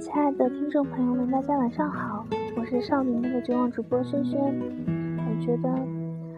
[0.00, 2.24] 亲爱的听众朋友们，大家晚上好，
[2.56, 4.40] 我是少女们的绝望主播轩轩。
[4.40, 5.68] 我觉得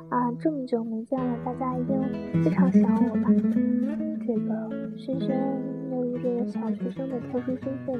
[0.08, 3.30] 啊，这么久没见了，大家一定非常想我吧？
[4.26, 5.38] 这个轩轩
[5.92, 7.94] 由于这个小学生的特殊身份，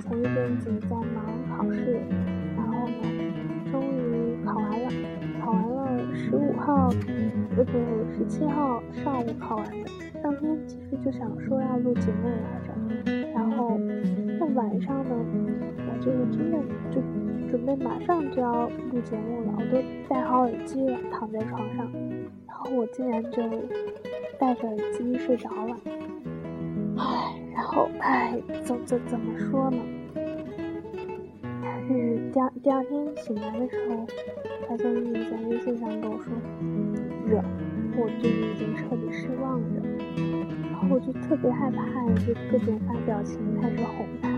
[0.00, 1.26] 前一阵子在忙
[1.58, 2.00] 考试，
[2.56, 2.94] 然后呢，
[3.72, 4.88] 终于考完了，
[5.44, 6.88] 考完了十五号，
[7.56, 7.72] 呃不，
[8.16, 10.09] 十七号上午考完的。
[10.22, 12.72] 当天其实就想说要录节目来着。
[13.34, 13.78] 然后，
[14.38, 15.14] 那晚上呢，
[15.76, 16.58] 我就是真的
[16.90, 17.00] 就
[17.48, 21.90] 准备马上就要录节目了，我都戴好耳机了，躺在床上，
[22.46, 23.42] 然后我竟然就
[24.38, 25.76] 戴着耳机睡着了，
[26.98, 29.78] 唉，然后唉，怎怎怎么说呢？
[31.88, 34.06] 是第二第二天醒来的时候，
[34.68, 36.32] 发现玉米在微信上跟我说
[37.26, 37.42] 热，
[37.96, 39.82] 我对你已经彻底失望了，
[40.92, 44.28] 我就特别害怕，就各种发表情开始哄他。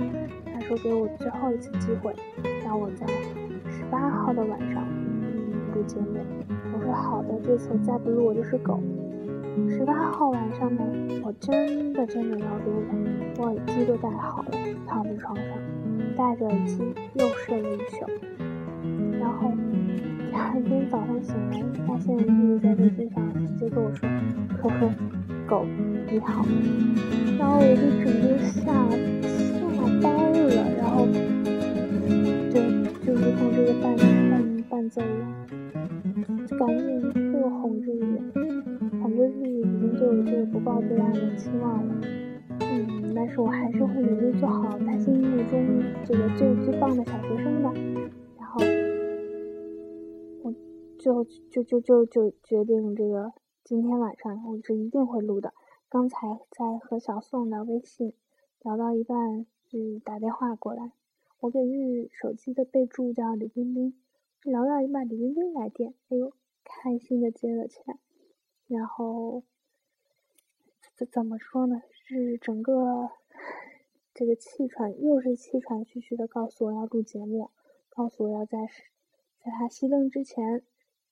[0.53, 2.15] 他说给我最后一次机会，
[2.63, 3.07] 让我在
[3.71, 4.85] 十八号的晚上
[5.75, 6.21] 录节目。
[6.75, 8.79] 我说好的，这次再不录我就是狗。
[9.67, 10.83] 十八号晚上呢，
[11.25, 12.95] 我真的真的要录了，
[13.39, 14.51] 我耳机都戴好了，
[14.87, 15.47] 躺在床上，
[16.17, 16.83] 戴着耳机
[17.15, 18.07] 又睡了一宿。
[19.19, 19.51] 然后
[20.31, 24.07] 第二天早上醒来，发现玉米在微信上直接跟我说
[24.63, 24.91] ：“呵呵，
[25.49, 25.65] 狗
[26.11, 26.45] 你好。”
[27.39, 28.63] 然后我就整个吓。
[30.01, 31.07] 呆了，然后
[32.51, 32.55] 就
[33.05, 33.97] 就如同这个伴
[34.31, 37.01] 伴伴奏一样，就赶紧
[37.33, 38.01] 又哄日语，
[39.01, 41.95] 反正日语已经对我这个不抱最大的期望了。
[42.61, 47.71] 嗯，但是我还是会努力做好他心目中这个最最棒的小学生的。
[48.39, 48.61] 然后
[50.43, 50.53] 我
[50.99, 53.31] 就就就就就决定这个
[53.65, 55.55] 今天晚上我是一定会录的。
[55.89, 58.13] 刚才在和小宋聊微信，
[58.61, 59.47] 聊到一半。
[59.71, 60.93] 是打电话过来，
[61.39, 63.95] 我给日手机的备注叫李冰冰，
[64.43, 66.33] 聊到一半，李冰冰来电，哎呦，
[66.65, 67.97] 开心的接了起来，
[68.67, 69.45] 然后
[70.97, 71.81] 怎怎么说呢？
[71.93, 73.11] 是整个
[74.13, 77.51] 这个气喘，又是气喘吁吁的告诉我要录节目，
[77.89, 78.67] 告诉我要在
[79.39, 80.63] 在他熄灯之前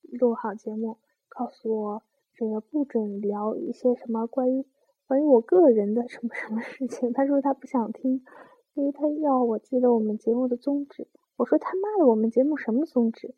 [0.03, 2.03] 录好节目，告诉我
[2.41, 4.65] 这个不准聊一些什么关于
[5.07, 8.25] 关于我个人的什么什么事情，他说他不想听。
[8.73, 11.07] 因为他要我记得我们节目的宗旨，
[11.37, 13.35] 我说他妈的，我们节目什么宗旨？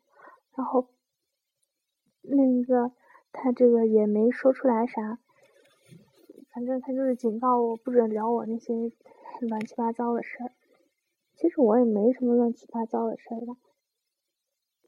[0.55, 0.87] 然后
[2.21, 2.93] 那个
[3.33, 5.19] 他这个也没说出来啥，
[6.53, 8.73] 反正他就是警告我不准聊我那些
[9.41, 10.53] 乱七八糟的事儿。
[11.35, 13.57] 其实我也没什么乱七八糟的事儿吧。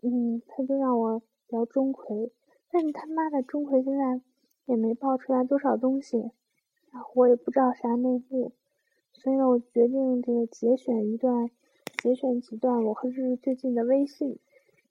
[0.04, 2.32] 嗯，他就让我聊钟馗，
[2.76, 4.20] 但是他妈的钟馗现在
[4.66, 6.18] 也没爆出来多少东西，
[6.92, 8.52] 然后我也不知道啥内幕。
[9.14, 11.50] 所以呢，我决定这个节选一段，
[12.04, 14.40] 节选几段我和日日最近的微信，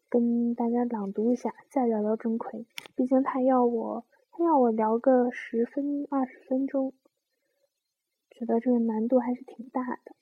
[0.08, 2.64] 跟大家朗读一下，再聊聊钟馗。
[2.96, 6.94] 毕竟他要我，他要我聊个十分二十分钟，
[8.30, 10.16] 觉得这个难度还是挺大的。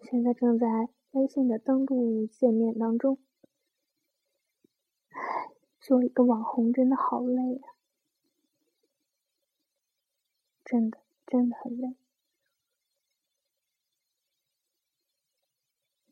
[0.00, 3.18] 现在正在微信的登录界面当中。
[5.82, 7.68] 做一个网红真的好累呀，
[10.64, 11.96] 真的真的很累。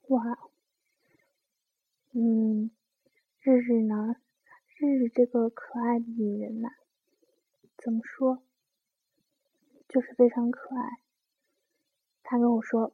[0.08, 0.50] 哇，
[2.10, 2.72] 嗯，
[3.41, 4.16] 日日呢？
[4.76, 6.70] 日日这个可爱的女人呐，
[7.78, 8.42] 怎么说？
[9.88, 10.98] 就是非常可爱。
[12.25, 12.92] 她跟我说，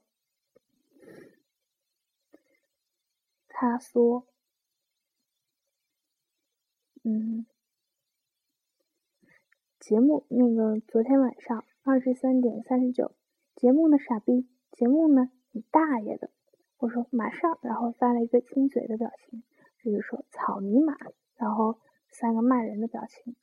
[3.49, 4.27] 她说，
[7.09, 7.47] 嗯，
[9.79, 13.13] 节目那个昨天晚上二十三点三十九，
[13.55, 16.31] 节目呢傻逼，节目呢你大爷的！
[16.79, 19.45] 我说马上，然后发了一个亲嘴的表情，
[19.85, 20.97] 就是说草泥马，
[21.37, 21.79] 然后
[22.11, 23.37] 三个骂人的表情。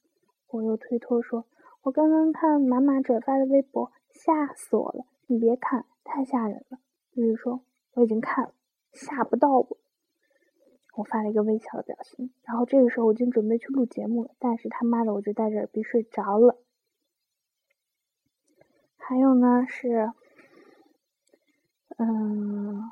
[0.50, 1.46] 我又推脱说，
[1.84, 6.80] 我刚刚看马马转发的微博，吓死我了，你别看，太吓人了。
[7.16, 7.64] 就是说
[7.94, 8.54] 我已经看了，
[8.92, 9.78] 吓不到我。
[10.94, 16.58] 我发了一个微笑的表情，然后这个时候我就准备去录节目了，但是他妈的我就戴着耳机睡着了。
[18.98, 20.12] 还有呢是，
[21.98, 22.92] 嗯。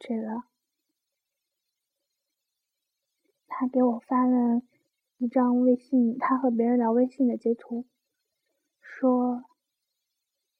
[0.00, 0.44] 这个，
[3.48, 4.62] 他给我发了
[5.18, 7.84] 一张微信，他和别人聊微信的截图，
[8.80, 9.42] 说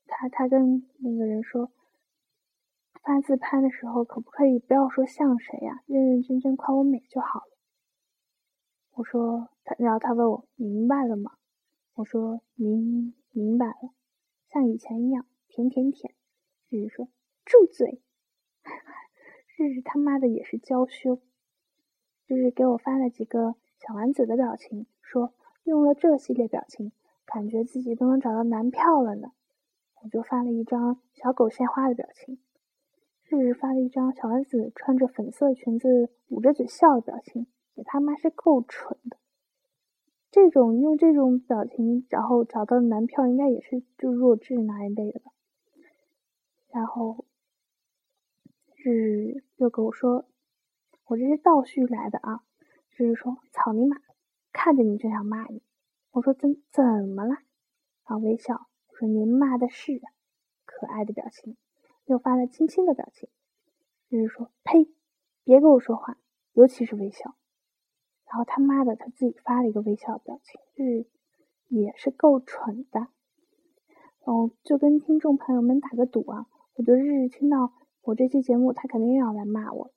[0.09, 1.71] 他他跟那个人说，
[3.03, 7.56] 发自拍的时候可不可以不要说像谁呀，认认真真夸我美就好了。
[8.93, 11.33] 我说他，然后他问我明白了吗？
[11.95, 13.95] 我说明明白了，
[14.49, 16.15] 像以前一样舔舔舔。
[16.69, 17.09] 日日说
[17.47, 18.03] ：“住嘴！”
[19.56, 21.21] 日日他妈的也是娇羞。
[22.27, 25.33] 日日给我发了几个小丸子的表情，说
[25.65, 26.93] 用了这系列表情，
[27.25, 29.33] 感觉自己都能找到男票了呢。
[30.03, 32.39] 我就发了一张小狗献花的表情。
[33.31, 39.19] 日日发了一张小丸子穿着粉色裙子捂着嘴笑的表情，也他妈是够蠢的。
[40.31, 45.31] 这种用这种表情，然后找到男票应该也是就弱智那一类的吧。
[46.71, 47.27] 然后
[48.77, 50.25] 日日又跟我说
[51.09, 52.43] ：“我这是倒叙来的啊。”
[52.97, 53.99] 日日说：“草泥马，
[54.53, 55.61] 看着你就想骂你。”
[56.13, 57.35] 我说：“怎怎么了？”
[58.09, 60.01] 然后微笑说：“您骂的是
[60.65, 61.59] 可爱的表情。”
[62.09, 63.29] 又发了亲亲的表情。
[64.09, 64.89] 日日说：“呸，
[65.45, 66.19] 别跟我说话，
[66.55, 67.35] 尤其是微笑。”
[68.27, 71.07] 然后他妈的，他自己发了一个微笑表情，日日
[71.69, 73.01] 也是够蠢的。
[74.25, 77.73] 然后就跟听众朋友们打个赌啊，我觉得日日听到
[78.03, 79.91] 我这期节目，他肯定又要来骂我，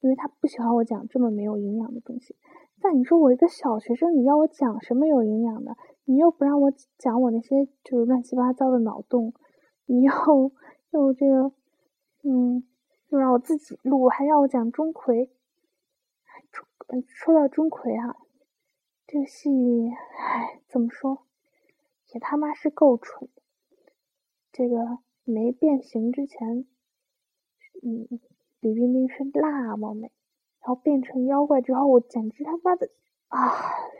[0.00, 2.36] 因为他不喜欢我讲这么没有营养的东西。
[2.82, 5.76] 但你说我一个小学生，你要我讲什么有营养的？
[6.04, 9.34] 你又不让我讲我那些就是乱七八糟的脑洞，
[9.86, 10.12] 你又
[10.90, 11.52] 就这个，
[12.22, 12.64] 嗯，
[13.08, 15.28] 就让我自己录，还让我讲钟馗。
[17.06, 18.16] 说到钟馗啊，
[19.06, 19.48] 这个戏，
[20.18, 21.24] 唉，怎么说，
[22.12, 23.28] 也他妈是够蠢。
[24.50, 26.66] 这个没变形之前，
[27.84, 28.20] 嗯，
[28.58, 30.10] 李冰冰是那么美，
[30.60, 32.90] 然后变成妖怪之后，我简直他妈的
[33.28, 33.48] 啊，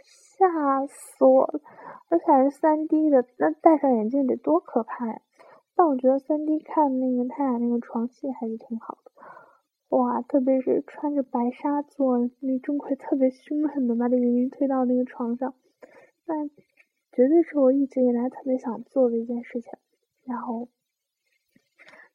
[0.03, 1.61] 吓死我了！
[2.09, 5.23] 而且还是三 D 的，那戴上眼镜得多可怕呀！
[5.81, 9.13] 但我觉得三 D 看那个他俩那个床戏还是挺好的。
[9.89, 15.55] 哇，特别是穿着白纱做，那钟馗特别凶狠的把李冰冰推到那个床上，
[16.27, 16.47] 那
[17.11, 19.73] 绝对是我一直以来特别想做的一件事情。
[20.27, 20.69] 然后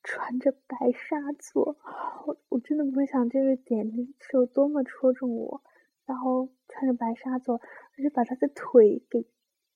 [0.04, 1.76] 穿着白纱做，
[2.28, 3.90] 我我真的不会想这个点
[4.20, 5.64] 是有多么戳中我。
[6.06, 9.26] 然后穿着白纱做，而且把他的腿给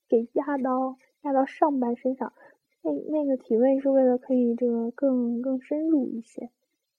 [0.08, 2.34] 给压到压到上半身上，
[2.82, 6.50] 那那个体位是为了可以这个更更深入一些。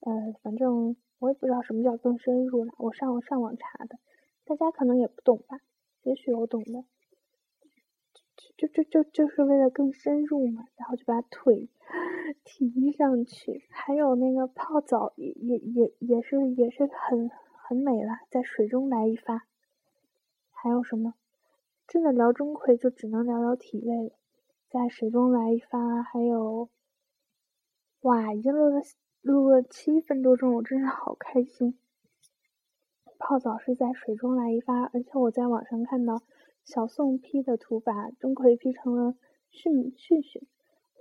[0.01, 3.97] 呃，反正我也不知道什么叫更深入了，我上网上网查的，
[4.45, 5.59] 大家可能也不懂吧，
[6.03, 6.83] 也许我懂的，
[8.55, 11.69] 就就就就就是为了更深入嘛，然后就把腿
[12.43, 17.29] 提上去，还有那个泡澡也也也也是也是很
[17.67, 19.45] 很美了，在水中来一发，
[20.51, 21.15] 还有什么？
[21.87, 24.11] 真的聊钟馗就只能聊聊体位了，
[24.71, 26.69] 在水中来一发，还有，
[28.01, 28.81] 哇，已经录了。
[29.21, 31.77] 录了七分多钟，我真是好开心。
[33.19, 36.23] 泡澡是在水中来一发，而且我在网上看到
[36.63, 39.15] 小宋 P 的图，把钟馗 P 成了
[39.51, 40.41] 迅迅迅，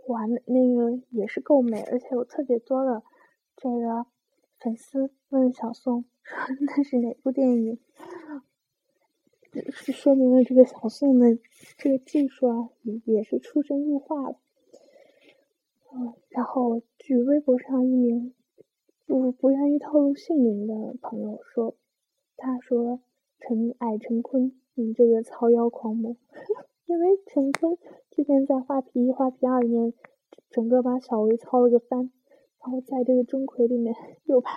[0.08, 3.02] 哇，那个也是够美，而且有特别多的
[3.56, 4.04] 这个
[4.58, 7.80] 粉丝问小宋说 那是哪部电影，
[9.72, 11.38] 是说明了这个小宋的
[11.76, 14.38] 这个技术啊，也也是出神入化了。
[15.92, 18.32] 嗯，然后据微博上一名
[19.06, 21.74] 不不愿意透露姓名的朋友说，
[22.36, 23.00] 他说
[23.40, 26.16] 陈爱陈坤，你这个操妖狂魔，
[26.86, 27.76] 因为陈坤
[28.10, 29.92] 之前在《画皮一》《画皮二》里面
[30.50, 32.10] 整个把小薇操了个翻，
[32.62, 33.94] 然后在这个钟馗里面
[34.26, 34.50] 又把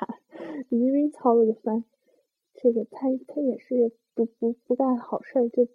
[0.69, 1.83] 李冰冰操了个翻，
[2.53, 5.67] 这个他他也是不不不干好事儿，就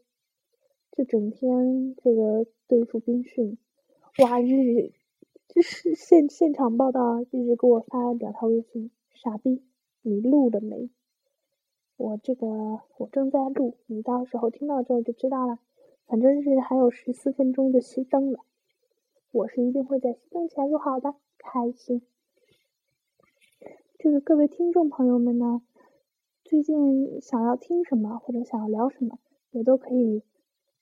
[0.93, 3.59] 就整天这个对付兵训，
[4.19, 4.93] 哇日。
[5.49, 9.63] 就是现现场报道啊，一直给我发两条微信，傻逼，
[10.03, 10.91] 你录了没？
[11.97, 12.47] 我这个
[12.99, 15.59] 我正在录，你到时候听到这就知道了。
[16.07, 18.41] 反正是还有十四分钟就熄灯了，
[19.33, 22.03] 我是一定会在熄灯前录好的，开心。
[23.99, 25.63] 这个各位听众朋友们呢，
[26.49, 29.19] 最近想要听什么或者想要聊什么，
[29.51, 30.23] 也都可以。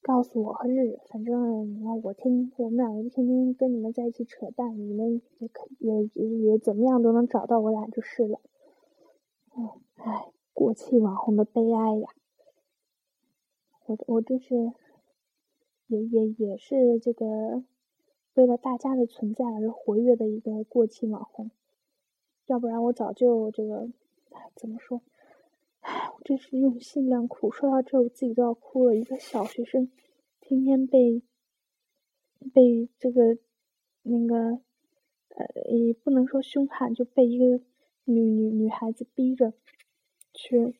[0.00, 8.40] 告诉我和日日，反正你要我听，我们两个天天跟你们在一起扯淡，你们也可也也也怎么样都能找到我俩就是了。
[9.56, 12.08] 嗯，唉，过气网红的悲哀呀！
[13.86, 14.72] 我我这是
[15.88, 17.64] 也也也是这个
[18.34, 21.50] 为了大家的存在而活跃的一个过气网红，
[22.46, 23.88] 要不然我早就这个
[24.54, 25.00] 怎么说？
[26.26, 27.52] 唉，我真是用心良苦。
[27.52, 28.96] 说到这，我自己都要哭了。
[28.96, 29.88] 一个小学生，
[30.40, 31.22] 天天被
[32.52, 33.38] 被这个
[34.02, 34.58] 那个
[35.28, 37.60] 呃，也不能说凶悍，就被一个
[38.04, 39.52] 女女女孩子逼着
[40.34, 40.74] 去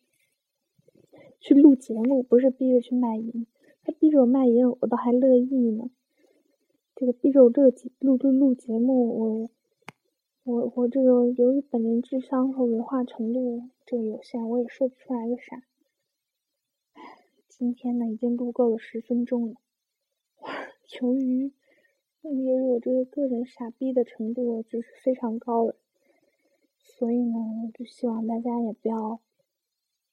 [1.39, 3.47] 去录节目，不是逼着去卖淫。
[3.85, 5.91] 他逼着我卖淫，我倒还乐意呢。
[6.97, 9.51] 这个逼着我录录录录节目，我
[10.47, 15.65] 我我这个由于本人智商和文化程度这个有限，我也说不出来个啥。
[17.49, 19.57] 今天呢，已经录够了十分钟了。
[21.03, 21.53] 由于
[22.21, 25.75] 由于我这个个人傻逼的程度就是非常高了，
[26.79, 27.37] 所以呢，
[27.75, 29.19] 就希望大家也不要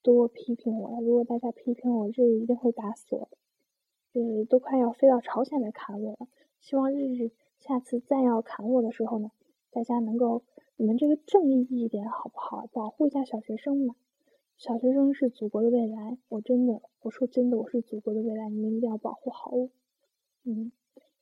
[0.01, 1.01] 多批评我了。
[1.01, 3.37] 如果大家批评我，日日一定会打死我的。
[4.19, 6.27] 呃，都快要飞到朝鲜来砍我了。
[6.59, 9.29] 希望日日下次再要砍我的时候呢。
[9.73, 10.43] 大家能够，
[10.77, 12.67] 你们这个正义一点好不好？
[12.71, 13.95] 保护一下小学生嘛！
[14.55, 19.71] 小学生是祖国的未来，我真的，我说真的，我是祖国的未来，你们一定要保护好我。
[20.43, 20.71] 嗯，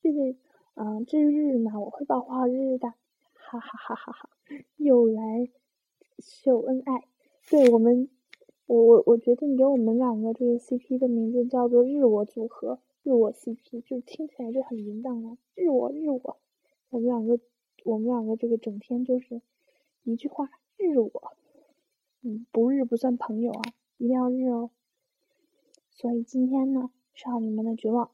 [0.02, 0.36] 日日，
[0.76, 2.90] 嗯，至于日日嘛，我会保护好日日的。
[3.34, 4.30] 哈哈哈哈哈！
[4.76, 5.50] 又来
[6.20, 7.08] 秀恩爱，
[7.50, 8.10] 对我们，
[8.68, 15.38] 我我我决定给我们两个这个 CP 的名字叫做日我组合，日我 CP，就听起来就很淫荡啊！
[15.56, 16.38] 日我日我，
[16.90, 17.40] 我们两个。
[17.84, 19.42] 我们两个这个整天就是
[20.04, 21.12] 一句话日我，
[22.22, 23.62] 嗯，不日不算朋友啊，
[23.98, 24.70] 一定要日哦。
[25.92, 28.12] 所以今天呢，少女们的绝望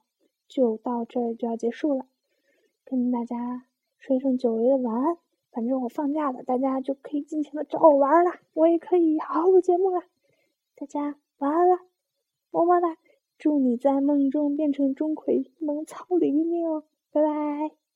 [0.47, 2.05] 就到这儿就要结束了，
[2.83, 3.65] 跟大家
[3.97, 5.17] 说一声久违的晚安。
[5.51, 10.03] 反正我放假了，大家就可以尽情的找我玩了，我也可以好好录节目了。
[10.75, 11.79] 大家晚安了，
[12.51, 12.97] 么么哒，
[13.39, 17.86] 祝你在梦中变成钟馗，能操黎明，拜拜。